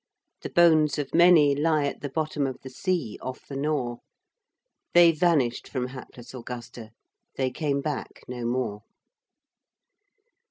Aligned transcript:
The 0.41 0.49
bones 0.49 0.97
of 0.97 1.13
many 1.13 1.53
lie 1.53 1.85
at 1.85 2.01
the 2.01 2.09
bottom 2.09 2.47
of 2.47 2.57
the 2.63 2.71
sea 2.71 3.19
off 3.21 3.45
the 3.47 3.55
Nore. 3.55 3.99
They 4.95 5.11
vanished 5.11 5.67
from 5.67 5.89
hapless 5.89 6.33
Augusta; 6.33 6.89
they 7.35 7.51
came 7.51 7.81
back 7.81 8.21
no 8.27 8.43
more. 8.43 8.81